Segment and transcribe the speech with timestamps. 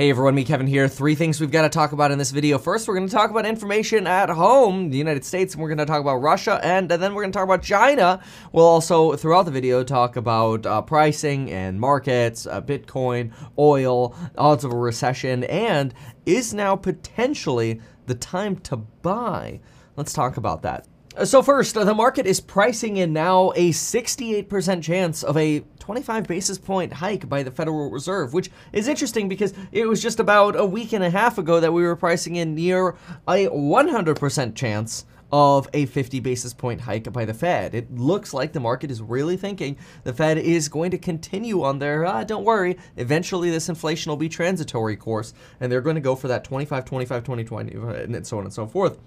[0.00, 0.88] Hey everyone, Meet Kevin here.
[0.88, 2.56] Three things we've got to talk about in this video.
[2.56, 5.76] First, we're going to talk about information at home, the United States, and we're going
[5.76, 8.18] to talk about Russia, and then we're going to talk about China.
[8.50, 14.64] We'll also, throughout the video, talk about uh, pricing and markets, uh, Bitcoin, oil, odds
[14.64, 15.92] of a recession, and
[16.24, 19.60] is now potentially the time to buy.
[19.96, 20.86] Let's talk about that.
[21.24, 26.58] So first, the market is pricing in now a 68% chance of a 25 basis
[26.58, 30.64] point hike by the Federal Reserve, which is interesting because it was just about a
[30.64, 32.96] week and a half ago that we were pricing in near
[33.26, 37.74] a 100% chance of a 50 basis point hike by the Fed.
[37.74, 41.78] It looks like the market is really thinking the Fed is going to continue on
[41.78, 46.00] their, ah, don't worry, eventually this inflation will be transitory course, and they're going to
[46.00, 48.98] go for that 25, 25, 20, 20, and so on and so forth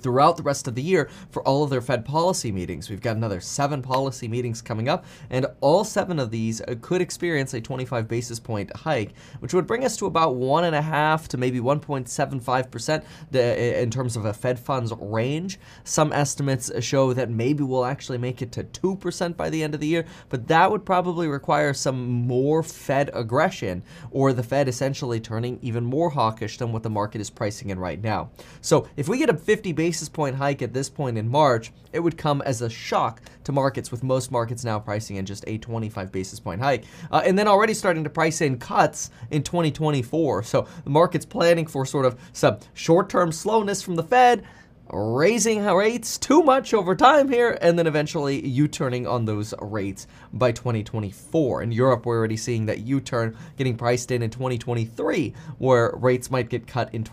[0.00, 2.90] throughout the rest of the year for all of their Fed policy meetings.
[2.90, 7.00] We've got another seven policy meetings coming up, and all seven of these uh, could
[7.00, 10.82] experience a 25 basis point hike, which would bring us to about one and a
[10.82, 15.58] half to maybe 1.75% in terms of a Fed funds range.
[15.84, 19.80] Some estimates show that maybe we'll actually make it to 2% by the end of
[19.80, 25.20] the year, but that would probably require some more Fed aggression, or the Fed essentially
[25.20, 28.30] turning even more hawkish than what the market is pricing in right now.
[28.60, 32.00] So if we get a 50 basis point hike at this point in March, it
[32.00, 35.58] would come as a shock to markets, with most markets now pricing in just a
[35.58, 36.84] 25 basis point hike.
[37.10, 40.42] Uh, and then already starting to price in cuts in 2024.
[40.42, 44.44] So the market's planning for sort of some short term slowness from the Fed
[44.92, 50.52] raising rates too much over time here, and then eventually U-turning on those rates by
[50.52, 51.62] 2024.
[51.62, 56.48] In Europe, we're already seeing that U-turn getting priced in in 2023, where rates might
[56.48, 57.04] get cut in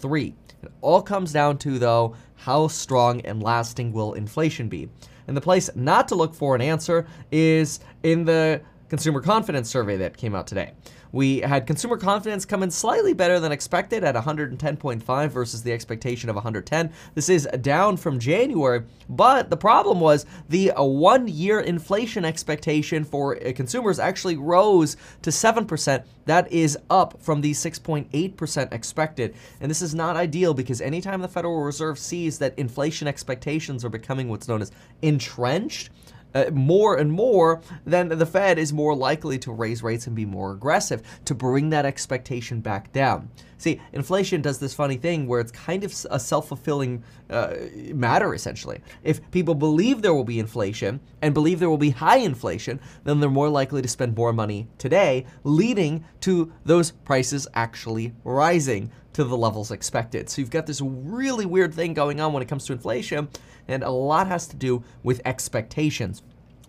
[0.00, 0.34] 2023.
[0.62, 4.88] It all comes down to, though, how strong and lasting will inflation be?
[5.26, 8.60] And the place not to look for an answer is in the
[8.90, 10.72] consumer confidence survey that came out today.
[11.12, 16.28] We had consumer confidence come in slightly better than expected at 110.5 versus the expectation
[16.28, 16.92] of 110.
[17.14, 23.04] This is down from January, but the problem was the uh, one year inflation expectation
[23.04, 26.04] for uh, consumers actually rose to 7%.
[26.26, 29.34] That is up from the 6.8% expected.
[29.60, 33.88] And this is not ideal because anytime the Federal Reserve sees that inflation expectations are
[33.88, 34.70] becoming what's known as
[35.02, 35.90] entrenched,
[36.34, 40.26] uh, more and more, then the Fed is more likely to raise rates and be
[40.26, 43.30] more aggressive to bring that expectation back down.
[43.60, 47.54] See, inflation does this funny thing where it's kind of a self fulfilling uh,
[47.92, 48.80] matter, essentially.
[49.02, 53.20] If people believe there will be inflation and believe there will be high inflation, then
[53.20, 59.24] they're more likely to spend more money today, leading to those prices actually rising to
[59.24, 60.28] the levels expected.
[60.28, 63.28] So you've got this really weird thing going on when it comes to inflation,
[63.68, 66.22] and a lot has to do with expectations.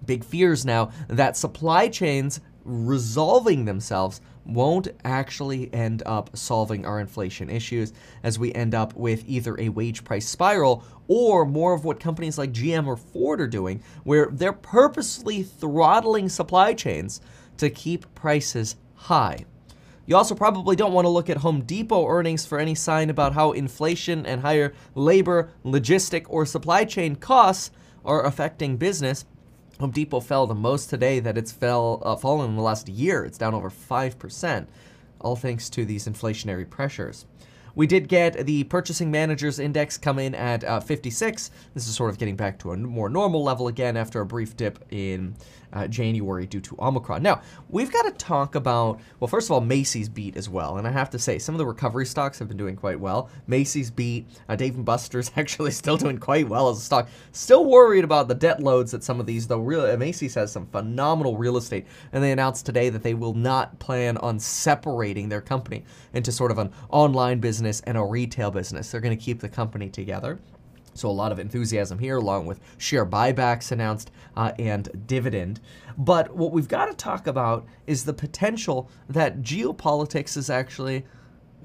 [0.05, 7.49] Big fears now that supply chains resolving themselves won't actually end up solving our inflation
[7.49, 7.93] issues
[8.23, 12.37] as we end up with either a wage price spiral or more of what companies
[12.37, 17.21] like GM or Ford are doing, where they're purposely throttling supply chains
[17.57, 19.45] to keep prices high.
[20.11, 23.31] You also probably don't want to look at Home Depot earnings for any sign about
[23.31, 27.71] how inflation and higher labor, logistic, or supply chain costs
[28.03, 29.23] are affecting business.
[29.79, 33.23] Home Depot fell the most today that it's fell uh, fallen in the last year.
[33.23, 34.67] It's down over 5%,
[35.21, 37.25] all thanks to these inflationary pressures.
[37.75, 41.51] We did get the purchasing managers index come in at uh, 56.
[41.73, 44.57] This is sort of getting back to a more normal level again after a brief
[44.57, 45.35] dip in
[45.73, 47.23] uh, January due to Omicron.
[47.23, 50.77] Now, we've got to talk about, well, first of all, Macy's beat as well.
[50.77, 53.29] And I have to say, some of the recovery stocks have been doing quite well.
[53.47, 57.07] Macy's beat, uh, Dave & Buster's actually still doing quite well as a stock.
[57.31, 60.65] Still worried about the debt loads that some of these, though, really, Macy's has some
[60.67, 61.85] phenomenal real estate.
[62.11, 66.51] And they announced today that they will not plan on separating their company into sort
[66.51, 68.91] of an online business and a retail business.
[68.91, 70.39] They're going to keep the company together.
[70.93, 75.61] So a lot of enthusiasm here, along with share buybacks announced uh, and dividend.
[75.97, 81.05] But what we've got to talk about is the potential that geopolitics is actually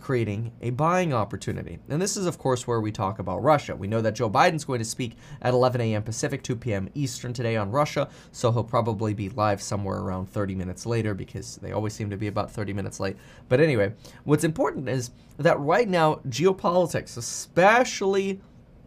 [0.00, 1.78] creating a buying opportunity.
[1.88, 3.75] And this is, of course, where we talk about Russia.
[3.75, 6.02] We know that Joe Biden's going to speak at 11 a.m.
[6.02, 6.88] Pacific, 2 p.m.
[6.94, 11.56] Eastern today on Russia, so he'll probably be live somewhere around 30 minutes later because
[11.56, 13.16] they always seem to be about 30 minutes late.
[13.48, 13.94] But anyway,
[14.25, 18.40] what's important is that right now, geopolitics, especially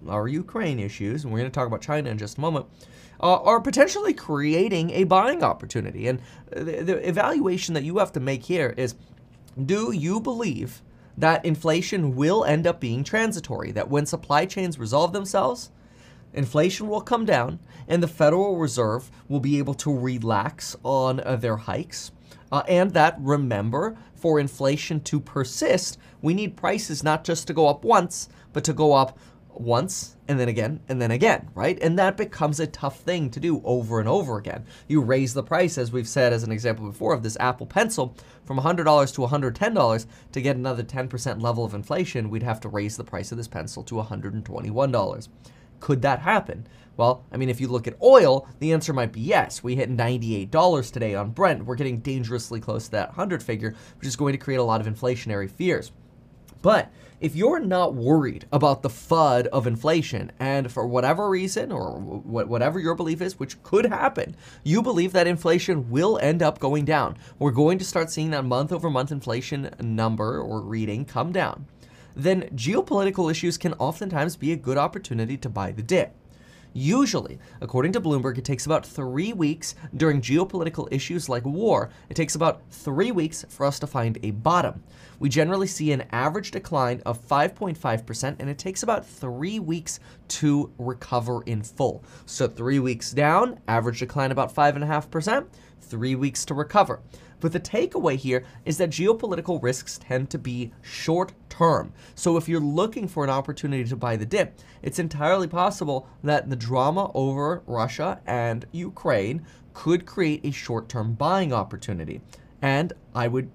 [0.08, 2.66] our Ukraine issues, and we're going to talk about China in just a moment,
[3.22, 6.08] uh, are potentially creating a buying opportunity.
[6.08, 6.22] And
[6.52, 8.96] the, the evaluation that you have to make here is
[9.66, 10.82] do you believe
[11.20, 15.70] that inflation will end up being transitory, that when supply chains resolve themselves,
[16.34, 21.36] inflation will come down and the Federal Reserve will be able to relax on uh,
[21.36, 22.12] their hikes?
[22.52, 27.68] Uh, and that, remember, for inflation to persist, we need prices not just to go
[27.68, 29.18] up once, but to go up
[29.54, 31.78] once and then again and then again, right?
[31.82, 34.66] And that becomes a tough thing to do over and over again.
[34.88, 38.16] You raise the price, as we've said as an example before, of this Apple Pencil
[38.46, 42.98] from $100 to $110 to get another 10% level of inflation, we'd have to raise
[42.98, 45.28] the price of this pencil to $121.
[45.80, 46.68] Could that happen?
[46.98, 49.64] Well, I mean, if you look at oil, the answer might be yes.
[49.64, 51.64] We hit $98 today on Brent.
[51.66, 54.82] We're getting dangerously close to that 100 figure, which is going to create a lot
[54.82, 55.94] of inflationary fears.
[56.62, 62.00] But if you're not worried about the FUD of inflation, and for whatever reason, or
[62.00, 66.86] whatever your belief is, which could happen, you believe that inflation will end up going
[66.86, 67.18] down.
[67.38, 71.66] We're going to start seeing that month over month inflation number or reading come down.
[72.16, 76.16] Then geopolitical issues can oftentimes be a good opportunity to buy the dip.
[76.74, 81.90] Usually, according to Bloomberg, it takes about three weeks during geopolitical issues like war.
[82.10, 84.84] It takes about three weeks for us to find a bottom.
[85.18, 90.72] We generally see an average decline of 5.5%, and it takes about three weeks to
[90.78, 92.04] recover in full.
[92.26, 95.48] So, three weeks down, average decline about 5.5%,
[95.82, 97.02] three weeks to recover.
[97.40, 101.94] But the takeaway here is that geopolitical risks tend to be short term.
[102.16, 106.50] So if you're looking for an opportunity to buy the dip, it's entirely possible that
[106.50, 112.22] the drama over Russia and Ukraine could create a short term buying opportunity.
[112.62, 113.50] And I would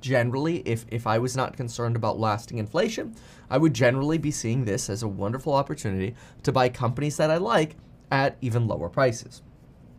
[0.00, 3.14] generally, if, if I was not concerned about lasting inflation,
[3.50, 7.36] I would generally be seeing this as a wonderful opportunity to buy companies that I
[7.36, 7.76] like
[8.10, 9.42] at even lower prices.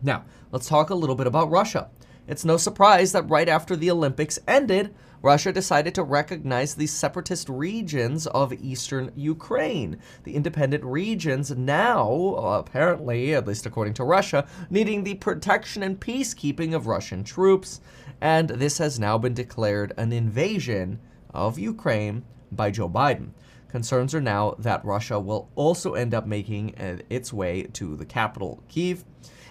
[0.01, 1.89] Now, let's talk a little bit about Russia.
[2.25, 7.49] It's no surprise that right after the Olympics ended, Russia decided to recognize the separatist
[7.49, 9.97] regions of eastern Ukraine.
[10.23, 16.73] The independent regions now, apparently, at least according to Russia, needing the protection and peacekeeping
[16.73, 17.81] of Russian troops.
[18.21, 20.99] And this has now been declared an invasion
[21.33, 23.31] of Ukraine by Joe Biden.
[23.73, 26.75] Concerns are now that Russia will also end up making
[27.09, 29.03] its way to the capital, Kiev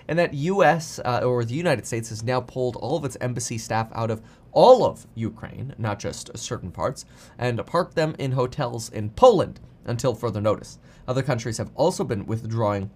[0.07, 1.01] and that U.S.
[1.05, 4.23] Uh, or the United States has now pulled all of its embassy staff out of
[4.53, 7.05] all of Ukraine, not just certain parts,
[7.37, 10.79] and parked them in hotels in Poland until further notice.
[11.09, 12.91] Other countries have also been withdrawing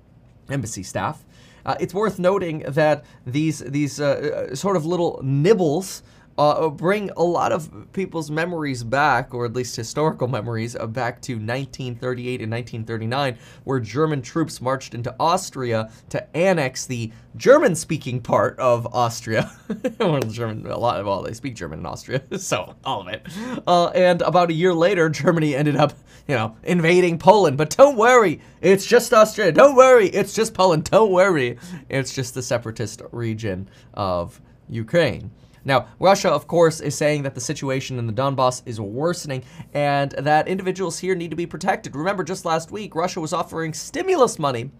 [0.48, 1.24] embassy staff.
[1.64, 6.04] Uh, it's worth noting that these these uh, uh sort of little nibbles
[6.38, 11.20] uh, bring a lot of people's memories back, or at least historical memories, uh, back
[11.22, 18.58] to 1938 and 1939, where German troops marched into Austria to annex the German-speaking part
[18.58, 19.50] of Austria.
[19.98, 21.00] well, German, a lot.
[21.00, 23.26] Of well, they speak German in Austria, so all of it.
[23.66, 25.94] Uh, and about a year later, Germany ended up,
[26.26, 27.56] you know, invading Poland.
[27.56, 29.52] But don't worry, it's just Austria.
[29.52, 30.84] Don't worry, it's just Poland.
[30.84, 31.58] Don't worry,
[31.88, 35.30] it's just the separatist region of Ukraine.
[35.66, 39.42] Now, Russia, of course, is saying that the situation in the Donbass is worsening
[39.74, 41.96] and that individuals here need to be protected.
[41.96, 44.70] Remember, just last week, Russia was offering stimulus money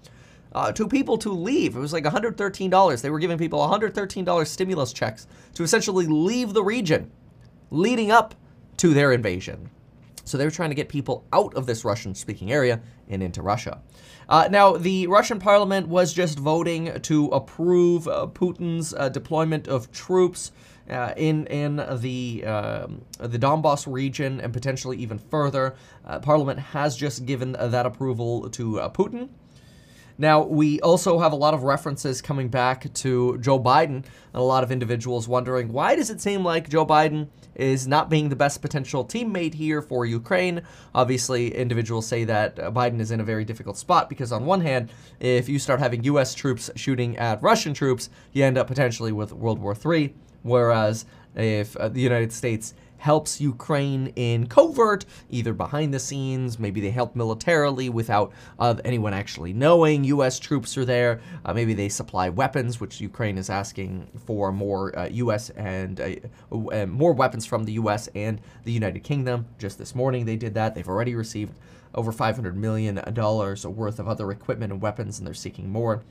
[0.53, 1.75] uh, to people to leave.
[1.75, 3.03] It was like $113.
[3.03, 7.11] They were giving people $113 stimulus checks to essentially leave the region
[7.73, 8.37] leading up
[8.77, 9.69] to their invasion.
[10.27, 13.41] So they were trying to get people out of this Russian speaking area and into
[13.41, 13.81] Russia.
[14.29, 19.91] Uh, now, the Russian parliament was just voting to approve uh, Putin's uh, deployment of
[19.93, 20.51] troops
[20.91, 22.87] uh, in in the uh,
[23.21, 25.75] the Donbass region and potentially even further.
[26.05, 29.29] Uh, Parliament has just given that approval to uh, Putin.
[30.19, 34.05] Now, we also have a lot of references coming back to Joe Biden, and
[34.35, 38.31] a lot of individuals wondering why does it seem like Joe Biden is not being
[38.31, 40.63] the best potential teammate here for Ukraine?
[40.95, 44.91] Obviously, individuals say that Biden is in a very difficult spot because, on one hand,
[45.21, 46.35] if you start having U.S.
[46.35, 50.15] troops shooting at Russian troops, you end up potentially with World War III.
[50.43, 51.05] Whereas
[51.35, 56.91] if uh, the United States helps Ukraine in covert, either behind the scenes, maybe they
[56.91, 60.39] help militarily without uh, anyone actually knowing U.S.
[60.39, 61.21] troops are there.
[61.45, 65.51] Uh, maybe they supply weapons, which Ukraine is asking for more uh, U.S.
[65.51, 66.01] and
[66.51, 68.09] uh, more weapons from the U.S.
[68.15, 69.47] and the United Kingdom.
[69.59, 70.75] Just this morning they did that.
[70.75, 71.55] They've already received
[71.95, 76.03] over $500 million worth of other equipment and weapons, and they're seeking more.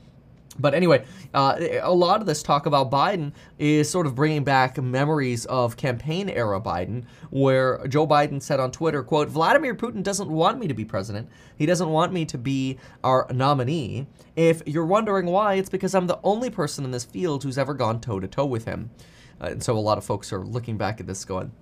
[0.58, 4.78] But anyway, uh, a lot of this talk about Biden is sort of bringing back
[4.78, 10.28] memories of campaign era Biden, where Joe Biden said on Twitter, quote, Vladimir Putin doesn't
[10.28, 11.28] want me to be president.
[11.56, 14.06] He doesn't want me to be our nominee.
[14.34, 17.74] If you're wondering why, it's because I'm the only person in this field who's ever
[17.74, 18.90] gone toe to toe with him.
[19.40, 21.52] Uh, and so a lot of folks are looking back at this going,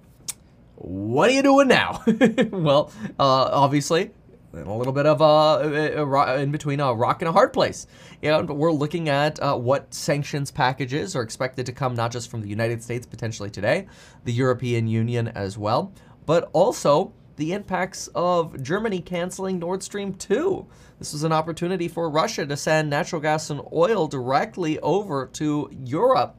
[0.76, 2.02] what are you doing now?
[2.50, 4.10] well, uh, obviously,
[4.56, 7.52] in a little bit of a, a, a, in between a rock and a hard
[7.52, 7.86] place.
[8.22, 12.40] And we're looking at uh, what sanctions packages are expected to come not just from
[12.40, 13.86] the United States potentially today,
[14.24, 15.92] the European Union as well,
[16.26, 20.66] but also the impacts of Germany canceling Nord Stream 2.
[20.98, 25.68] This was an opportunity for Russia to send natural gas and oil directly over to
[25.84, 26.36] Europe.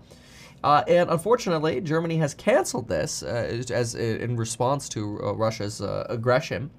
[0.66, 6.08] Uh, and unfortunately, Germany has canceled this uh, as in response to uh, Russia's uh,
[6.10, 6.72] aggression.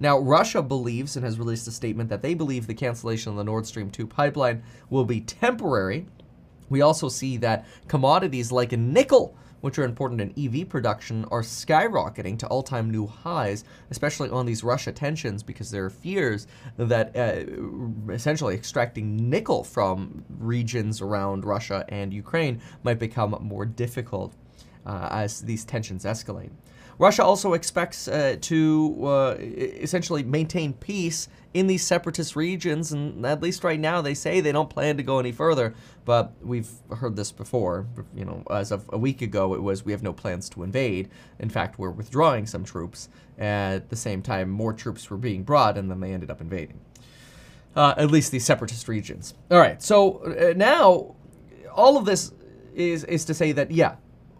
[0.00, 3.44] Now, Russia believes and has released a statement that they believe the cancellation of the
[3.44, 6.06] Nord Stream 2 pipeline will be temporary.
[6.68, 12.38] We also see that commodities like nickel which are important in EV production, are skyrocketing
[12.38, 16.46] to all time new highs, especially on these Russia tensions, because there are fears
[16.76, 24.34] that uh, essentially extracting nickel from regions around Russia and Ukraine might become more difficult
[24.88, 26.50] uh, as these tensions escalate.
[26.98, 33.40] Russia also expects uh, to uh, essentially maintain peace in these separatist regions, and at
[33.40, 35.74] least right now they say they don't plan to go any further.
[36.04, 37.86] But we've heard this before.
[38.14, 41.08] You know, as of a week ago, it was we have no plans to invade.
[41.38, 43.08] In fact, we're withdrawing some troops.
[43.38, 46.80] At the same time, more troops were being brought, and then they ended up invading.
[47.76, 49.34] Uh, at least these separatist regions.
[49.52, 51.14] All right, so uh, now
[51.72, 52.32] all of this
[52.74, 53.94] is is to say that yeah,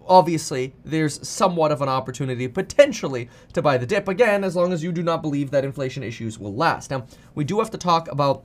[0.09, 4.83] obviously there's somewhat of an opportunity potentially to buy the dip again as long as
[4.83, 6.91] you do not believe that inflation issues will last.
[6.91, 8.45] Now, we do have to talk about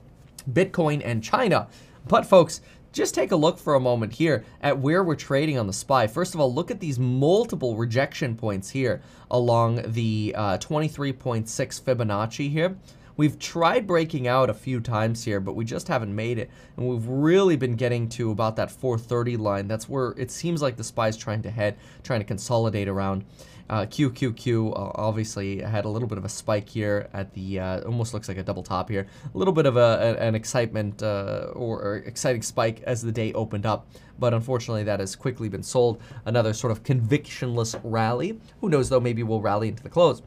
[0.50, 1.68] Bitcoin and China,
[2.06, 2.60] but folks,
[2.92, 6.06] just take a look for a moment here at where we're trading on the SPY.
[6.06, 9.02] First of all, look at these multiple rejection points here
[9.32, 11.44] along the uh, 23.6
[11.82, 12.76] Fibonacci here.
[13.16, 16.50] We've tried breaking out a few times here, but we just haven't made it.
[16.76, 19.68] And we've really been getting to about that 430 line.
[19.68, 23.24] That's where it seems like the SPY's trying to head, trying to consolidate around.
[23.70, 27.80] Uh, QQQ uh, obviously had a little bit of a spike here at the, uh,
[27.82, 29.06] almost looks like a double top here.
[29.34, 33.32] A little bit of a, an excitement uh, or, or, exciting spike as the day
[33.32, 33.86] opened up,
[34.18, 36.02] but unfortunately that has quickly been sold.
[36.26, 38.38] Another sort of convictionless rally.
[38.60, 40.20] Who knows though, maybe we'll rally into the close.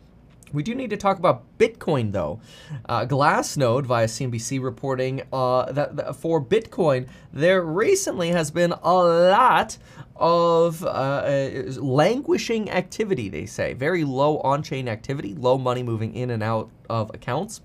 [0.53, 2.39] We do need to talk about Bitcoin, though.
[2.87, 8.93] Uh, Glassnode, via CNBC, reporting uh, that, that, for Bitcoin, there recently has been a
[8.93, 9.77] lot
[10.15, 13.73] of uh, uh languishing activity, they say.
[13.73, 17.61] Very low on chain activity, low money moving in and out of accounts.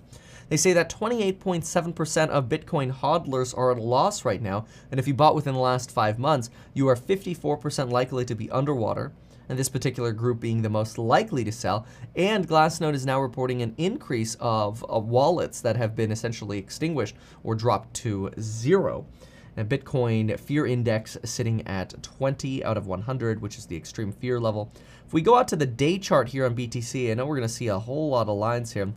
[0.53, 5.07] They say that 28.7% of Bitcoin hodlers are at a loss right now, and if
[5.07, 9.13] you bought within the last five months, you are 54% likely to be underwater
[9.49, 11.87] and this particular group being the most likely to sell.
[12.15, 17.15] And Glassnode is now reporting an increase of, of wallets that have been essentially extinguished
[17.43, 19.07] or dropped to zero.
[19.57, 24.39] And Bitcoin fear index sitting at 20 out of 100, which is the extreme fear
[24.39, 24.71] level.
[25.07, 27.47] If we go out to the day chart here on BTC, I know we're going
[27.47, 28.93] to see a whole lot of lines here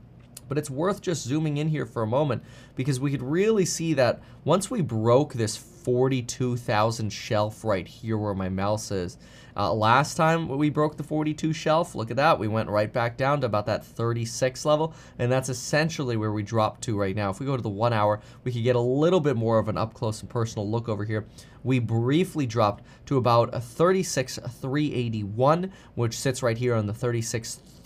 [0.49, 2.43] but it's worth just zooming in here for a moment
[2.75, 8.35] because we could really see that once we broke this 42,000 shelf right here where
[8.35, 9.17] my mouse is,
[9.57, 13.17] uh, last time we broke the 42 shelf, look at that, we went right back
[13.17, 17.31] down to about that 36 level, and that's essentially where we dropped to right now.
[17.31, 19.69] If we go to the one hour, we could get a little bit more of
[19.69, 21.25] an up close and personal look over here.
[21.65, 26.93] We briefly dropped to about a 36,381, which sits right here on the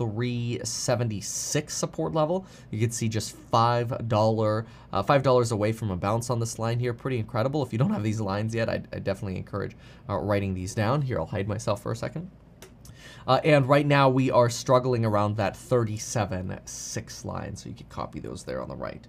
[0.00, 2.46] 36,376 support level.
[2.70, 6.94] You can see just $5, uh, $5 away from a bounce on this line here.
[6.94, 7.62] Pretty incredible.
[7.62, 9.76] If you don't have these lines yet, I, I definitely encourage
[10.08, 11.02] uh, writing these down.
[11.02, 12.30] Here, I'll hide myself for a second.
[13.26, 18.18] Uh, and right now we are struggling around that 37.6 line, so you can copy
[18.18, 19.06] those there on the right.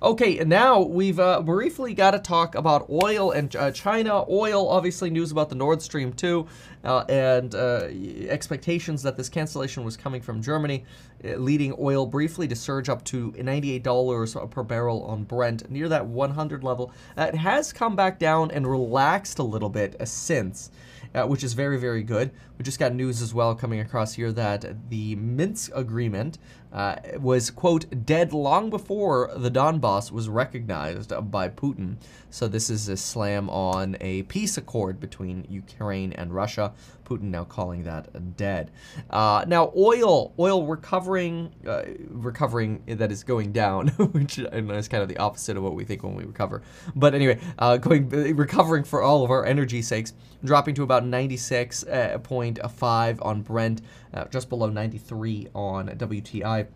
[0.00, 4.24] Okay, now we've uh, briefly got to talk about oil and uh, China.
[4.30, 6.46] Oil, obviously, news about the Nord Stream 2
[6.84, 7.88] uh, and uh,
[8.28, 10.84] expectations that this cancellation was coming from Germany,
[11.24, 16.06] uh, leading oil briefly to surge up to $98 per barrel on Brent, near that
[16.06, 16.92] 100 level.
[17.16, 20.70] it has come back down and relaxed a little bit since
[21.14, 22.30] uh, which is very, very good.
[22.56, 26.38] We just got news as well coming across here that the Minsk agreement
[26.72, 31.96] uh, was, quote, dead long before the Donbass was recognized by Putin.
[32.30, 36.72] So this is a slam on a peace accord between Ukraine and Russia.
[37.08, 38.70] Putin now calling that dead.
[39.08, 45.08] Uh, now, oil, oil recovering, uh, recovering that is going down, which is kind of
[45.08, 46.60] the opposite of what we think when we recover.
[46.94, 50.12] But anyway, uh, going recovering for all of our energy sakes,
[50.44, 53.82] dropping to about 96.5 on Brent,
[54.14, 56.66] uh, just below 93 on WTI.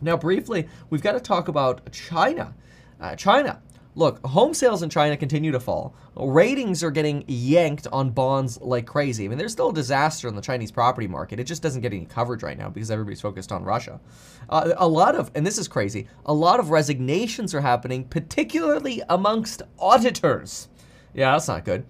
[0.00, 2.54] Now, briefly, we've got to talk about China.
[3.00, 3.60] Uh, China
[3.94, 5.94] look, home sales in China continue to fall.
[6.16, 9.24] Ratings are getting yanked on bonds like crazy.
[9.24, 11.40] I mean, there's still a disaster in the Chinese property market.
[11.40, 14.00] It just doesn't get any coverage right now because everybody's focused on Russia.
[14.48, 19.02] Uh, a lot of, and this is crazy, a lot of resignations are happening, particularly
[19.08, 20.68] amongst auditors.
[21.14, 21.84] Yeah, that's not good.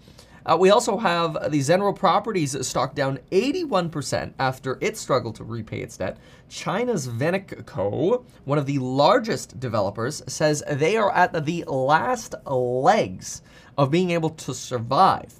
[0.50, 5.80] Uh, we also have the Zhenro Properties stock down 81% after it struggled to repay
[5.80, 6.16] its debt.
[6.49, 13.42] China's Venneco, one of the largest developers, says they are at the last legs
[13.78, 15.33] of being able to survive.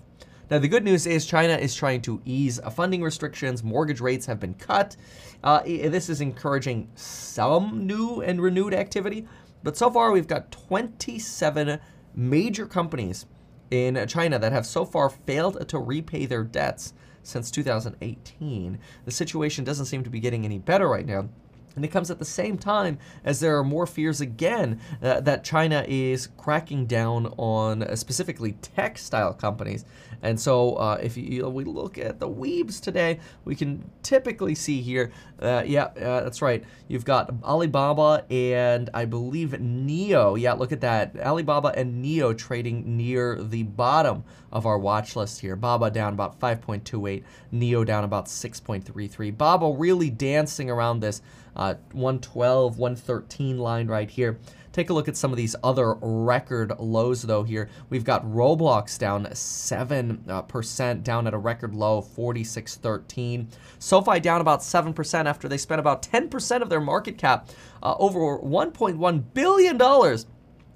[0.48, 3.64] Now, the good news is China is trying to ease funding restrictions.
[3.64, 4.96] Mortgage rates have been cut.
[5.42, 9.26] Uh, this is encouraging some new and renewed activity.
[9.64, 11.80] But so far, we've got 27
[12.14, 13.26] major companies
[13.70, 18.78] in China that have so far failed to repay their debts since 2018.
[19.04, 21.28] The situation doesn't seem to be getting any better right now.
[21.76, 25.44] And it comes at the same time as there are more fears again uh, that
[25.44, 29.84] China is cracking down on uh, specifically textile companies.
[30.22, 34.82] And so uh, if you, we look at the weebs today, we can typically see
[34.82, 36.62] here, uh, yeah, uh, that's right.
[36.88, 40.38] You've got Alibaba and I believe NIO.
[40.38, 41.16] Yeah, look at that.
[41.18, 45.56] Alibaba and NIO trading near the bottom of our watch list here.
[45.56, 47.22] Baba down about 5.28,
[47.52, 49.36] NIO down about 6.33.
[49.36, 51.22] Baba really dancing around this
[51.57, 54.38] uh, 112, 113 line right here.
[54.73, 57.69] Take a look at some of these other record lows though here.
[57.88, 63.47] We've got Roblox down 7%, uh, down at a record low, 46.13.
[63.78, 67.49] SoFi down about 7% after they spent about 10% of their market cap,
[67.83, 69.76] uh, over $1.1 billion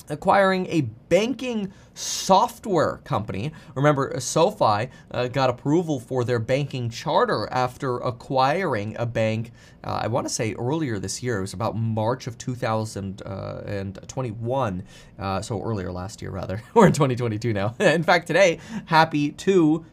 [0.08, 3.52] acquiring a banking software company.
[3.74, 9.52] Remember, SoFi uh, got approval for their banking charter after acquiring a bank,
[9.84, 11.38] uh, I want to say earlier this year.
[11.38, 14.82] It was about March of 2021.
[15.18, 16.60] Uh, so earlier last year, rather.
[16.74, 17.74] We're in 2022 now.
[17.78, 19.84] in fact, today, happy 2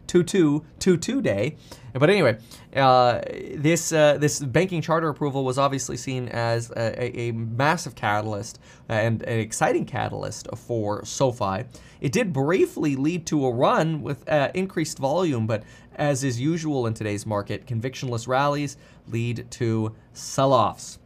[0.81, 1.55] 2 2 2 2 day.
[1.93, 2.37] But anyway,
[2.75, 3.21] uh,
[3.55, 8.59] this uh, this banking charter approval was obviously seen as a, a massive catalyst
[8.89, 11.65] and an exciting catalyst for SoFi.
[12.01, 15.63] It did briefly lead to a run with uh, increased volume, but
[15.95, 20.99] as is usual in today's market, convictionless rallies lead to sell offs.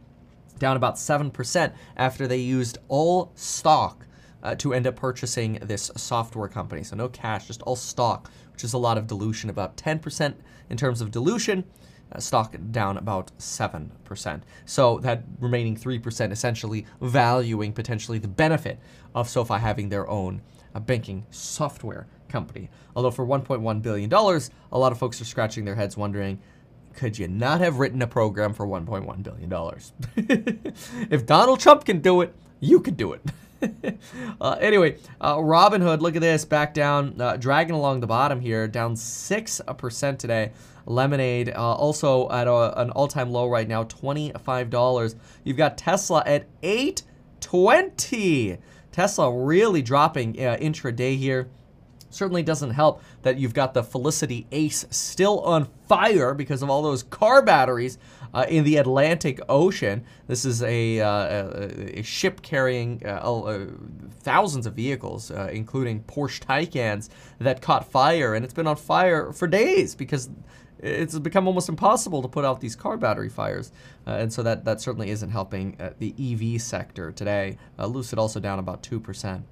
[0.58, 4.06] Down about 7% after they used all stock
[4.42, 6.82] uh, to end up purchasing this software company.
[6.84, 10.34] So no cash, just all stock, which is a lot of dilution, about 10%
[10.70, 11.62] in terms of dilution.
[12.10, 14.42] Uh, stock down about 7%.
[14.64, 18.78] So that remaining 3% essentially valuing potentially the benefit
[19.12, 20.40] of SoFi having their own
[20.72, 22.70] uh, banking software company.
[22.94, 26.38] Although for $1.1 billion, a lot of folks are scratching their heads wondering,
[26.94, 29.52] could you not have written a program for $1.1 billion?
[31.10, 33.20] if Donald Trump can do it, you can do it.
[34.40, 38.68] uh, anyway, uh, Robinhood, look at this, back down, uh, dragging along the bottom here,
[38.68, 40.52] down 6% today.
[40.86, 45.14] Lemonade, uh, also at a, an all-time low right now, $25.
[45.42, 48.58] You've got Tesla at 820.
[48.92, 51.48] Tesla really dropping uh, intraday here.
[52.08, 56.82] Certainly doesn't help that you've got the Felicity Ace still on fire because of all
[56.82, 57.98] those car batteries
[58.34, 60.04] uh, in the Atlantic Ocean.
[60.26, 63.66] This is a, uh, a, a ship carrying uh, uh
[64.20, 67.08] thousands of vehicles, uh, including Porsche Taycans,
[67.38, 70.28] that caught fire, and it's been on fire for days because
[70.78, 73.72] it's become almost impossible to put out these car battery fires.
[74.06, 77.56] Uh, and so that, that certainly isn't helping uh, the EV sector today.
[77.78, 79.42] Uh, Lucid also down about 2%.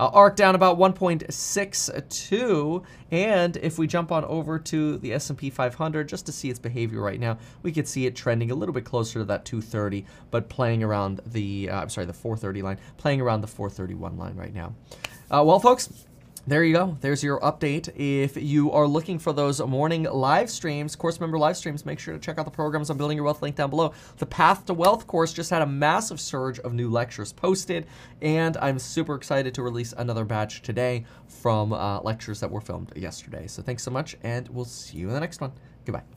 [0.00, 6.08] Uh, ARK down about 1.62, and if we jump on over to the S&P 500
[6.08, 8.86] just to see its behavior right now, we could see it trending a little bit
[8.86, 13.20] closer to that 230, but playing around the, uh, I'm sorry, the 430 line, playing
[13.20, 14.74] around the 431 line right now.
[15.30, 16.06] Uh, well, folks,
[16.50, 16.96] there you go.
[17.00, 17.90] There's your update.
[17.94, 22.12] If you are looking for those morning live streams, course member live streams, make sure
[22.12, 23.94] to check out the programs on Building Your Wealth link down below.
[24.16, 27.86] The Path to Wealth course just had a massive surge of new lectures posted,
[28.20, 32.92] and I'm super excited to release another batch today from uh, lectures that were filmed
[32.96, 33.46] yesterday.
[33.46, 35.52] So thanks so much, and we'll see you in the next one.
[35.84, 36.10] Goodbye.